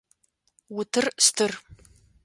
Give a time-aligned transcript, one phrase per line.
[0.77, 1.51] Утыр стыр.